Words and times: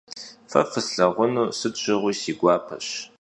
Fe 0.51 0.61
fıslhağunu 0.71 1.43
sıt 1.59 1.75
şığui 1.81 2.13
si 2.21 2.31
guapeş. 2.39 2.87